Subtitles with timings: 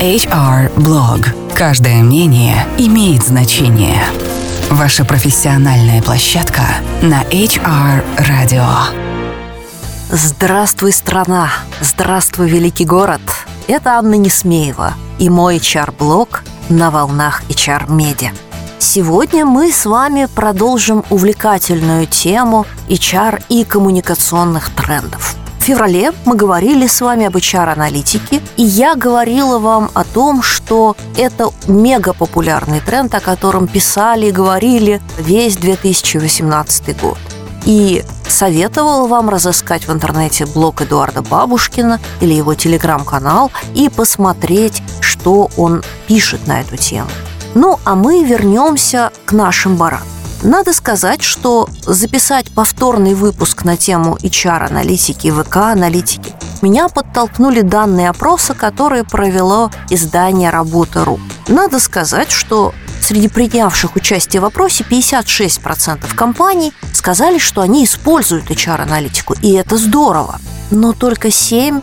[0.00, 1.54] HR Blog.
[1.54, 4.02] Каждое мнение имеет значение.
[4.70, 6.60] Ваша профессиональная площадка
[7.00, 8.66] на HR Radio.
[10.10, 11.48] Здравствуй, страна!
[11.80, 13.22] Здравствуй, великий город!
[13.68, 18.32] Это Анна Несмеева и мой HR-блог на волнах HR-медиа.
[18.78, 25.36] Сегодня мы с вами продолжим увлекательную тему HR и коммуникационных трендов.
[25.66, 31.50] Феврале мы говорили с вами об HR-аналитике, и я говорила вам о том, что это
[31.66, 37.18] мега популярный тренд, о котором писали и говорили весь 2018 год.
[37.64, 45.50] И советовала вам разыскать в интернете блог Эдуарда Бабушкина или его телеграм-канал и посмотреть, что
[45.56, 47.10] он пишет на эту тему.
[47.56, 50.15] Ну, а мы вернемся к нашим баранам.
[50.46, 59.02] Надо сказать, что записать повторный выпуск на тему HR-аналитики, ВК-аналитики меня подтолкнули данные опроса, которые
[59.02, 61.18] провело издание «Работа.ру».
[61.48, 69.34] Надо сказать, что среди принявших участие в опросе 56% компаний сказали, что они используют HR-аналитику,
[69.42, 70.38] и это здорово.
[70.70, 71.82] Но только 7%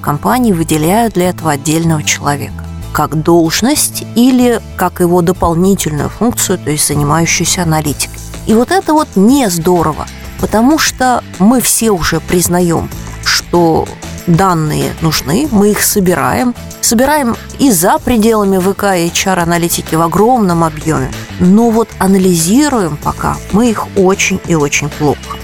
[0.00, 2.65] компаний выделяют для этого отдельного человека
[2.96, 8.18] как должность или как его дополнительную функцию, то есть занимающуюся аналитикой.
[8.46, 10.06] И вот это вот не здорово,
[10.40, 12.88] потому что мы все уже признаем,
[13.22, 13.86] что
[14.26, 21.10] данные нужны, мы их собираем, собираем и за пределами ВК и HR-аналитики в огромном объеме,
[21.38, 25.36] но вот анализируем пока мы их очень и очень плохо.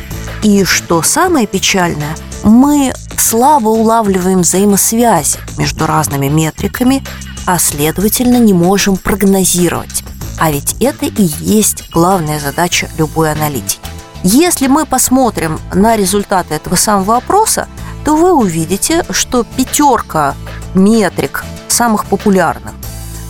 [0.42, 7.02] И что самое печальное, мы слабо улавливаем взаимосвязи между разными метриками
[7.46, 10.04] а следовательно не можем прогнозировать.
[10.38, 13.80] А ведь это и есть главная задача любой аналитики.
[14.24, 17.68] Если мы посмотрим на результаты этого самого опроса,
[18.04, 20.34] то вы увидите, что пятерка
[20.74, 22.72] метрик самых популярных,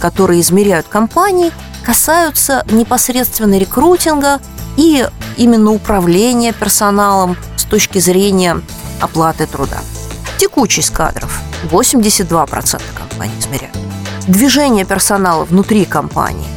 [0.00, 1.50] которые измеряют компании,
[1.82, 4.40] касаются непосредственно рекрутинга
[4.76, 8.60] и именно управления персоналом с точки зрения
[9.00, 9.78] оплаты труда.
[10.38, 11.40] Текучесть кадров
[11.70, 13.91] 82% компаний измеряют
[14.26, 16.48] движение персонала внутри компании.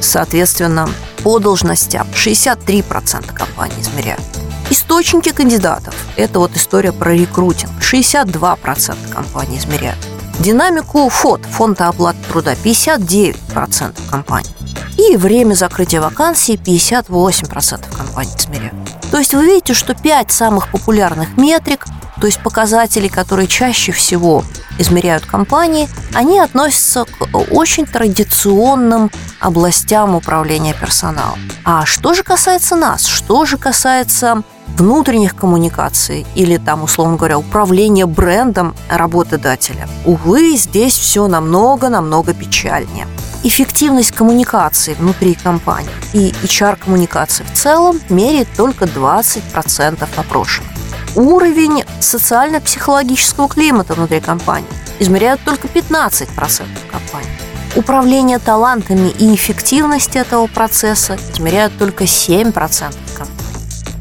[0.00, 0.88] Соответственно,
[1.22, 4.22] по должностям 63% компаний измеряют.
[4.70, 7.70] Источники кандидатов– это вот история про рекрутинг.
[7.80, 9.98] 62% компаний измеряют.
[10.40, 14.50] Динамику ФОД, фонда оплаты труда, 59% компаний.
[14.96, 18.74] И время закрытия вакансий 58% компаний измеряют.
[19.10, 21.86] То есть вы видите, что 5 самых популярных метрик,
[22.20, 24.44] то есть показателей, которые чаще всего
[24.78, 29.10] измеряют компании, они относятся к очень традиционным
[29.40, 31.38] областям управления персоналом.
[31.64, 34.42] А что же касается нас, что же касается
[34.76, 39.88] внутренних коммуникаций или там, условно говоря, управления брендом работодателя.
[40.04, 43.06] Увы, здесь все намного-намного печальнее.
[43.42, 50.73] Эффективность коммуникации внутри компании и HR-коммуникации в целом меряет только 20% опрошенных.
[51.16, 57.28] Уровень социально-психологического климата внутри компании измеряют только 15% компаний.
[57.76, 63.34] Управление талантами и эффективность этого процесса измеряют только 7% компаний.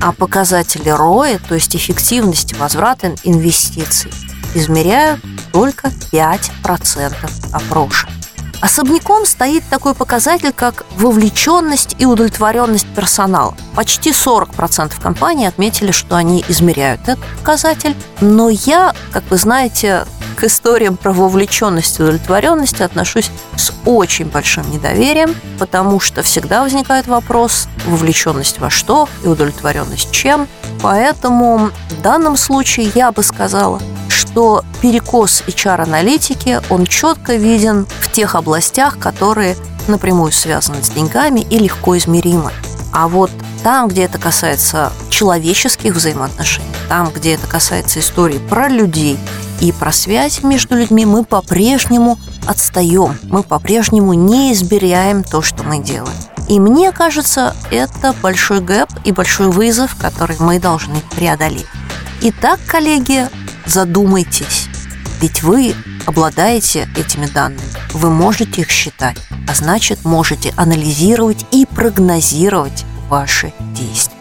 [0.01, 4.11] А показатели ROI, то есть эффективности возврата инвестиций,
[4.55, 7.13] измеряют только 5%
[7.51, 8.22] опрошенных.
[8.63, 13.57] Особняком стоит такой показатель, как вовлеченность и удовлетворенность персонала.
[13.75, 17.93] Почти 40% компаний отметили, что они измеряют этот показатель.
[18.21, 20.05] Но я, как вы знаете,
[20.37, 27.07] к историям про вовлеченность и удовлетворенность отношусь с очень большим недоверием, потому что всегда возникает
[27.07, 30.47] вопрос, вовлеченность во что и удовлетворенность чем.
[30.81, 33.81] Поэтому в данном случае я бы сказала,
[34.33, 39.55] что перекос HR-аналитики, он четко виден в тех областях, которые
[39.87, 42.51] напрямую связаны с деньгами и легко измеримы.
[42.91, 43.29] А вот
[43.63, 49.19] там, где это касается человеческих взаимоотношений, там, где это касается истории про людей
[49.61, 52.17] и про связь между людьми, мы по-прежнему
[52.47, 56.17] отстаем, мы по-прежнему не измеряем то, что мы делаем.
[56.49, 61.67] И мне кажется, это большой гэп и большой вызов, который мы должны преодолеть.
[62.21, 63.27] Итак, коллеги,
[63.65, 64.67] задумайтесь,
[65.21, 65.75] ведь вы
[66.05, 67.61] обладаете этими данными,
[67.93, 69.17] вы можете их считать,
[69.47, 74.17] а значит можете анализировать и прогнозировать ваши действия.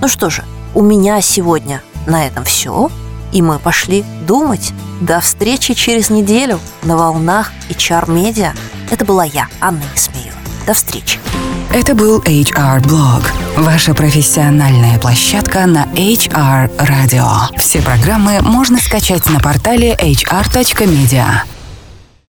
[0.00, 0.44] Ну что же,
[0.74, 2.90] у меня сегодня на этом все,
[3.32, 4.72] и мы пошли думать.
[5.00, 8.56] До встречи через неделю на волнах HR Media.
[8.90, 10.36] Это была я, Анна Несмеева.
[10.66, 11.18] До встречи.
[11.74, 13.24] Это был HR Blog,
[13.56, 17.26] ваша профессиональная площадка на HR Radio.
[17.56, 21.51] Все программы можно скачать на портале hr.media.